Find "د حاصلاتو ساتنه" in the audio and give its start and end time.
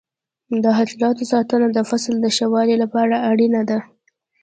0.63-1.67